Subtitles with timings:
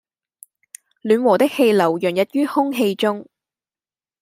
[1.03, 3.27] 暖和的氣流洋溢於空氣中